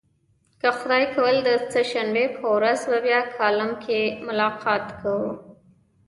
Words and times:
که 0.61 0.69
خدای 0.77 1.05
کول 1.15 1.35
د 1.47 1.49
سه 1.71 1.81
شنبې 1.91 2.25
په 2.37 2.45
ورځ 2.55 2.79
به 2.89 2.97
بیا 3.05 3.21
کالم 3.35 3.71
کې 3.83 3.99
ملاقات 4.27 4.85
کوو. 4.99 5.29